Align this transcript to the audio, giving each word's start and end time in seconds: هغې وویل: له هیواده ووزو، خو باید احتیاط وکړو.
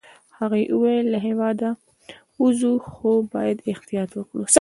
هغې 0.37 0.63
وویل: 0.73 1.05
له 1.13 1.19
هیواده 1.27 1.69
ووزو، 2.39 2.73
خو 2.91 3.09
باید 3.33 3.57
احتیاط 3.71 4.09
وکړو. 4.15 4.45